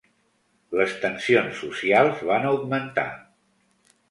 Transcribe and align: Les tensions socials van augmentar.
Les 0.79 0.95
tensions 1.03 1.59
socials 1.65 2.25
van 2.31 2.49
augmentar. 2.53 3.05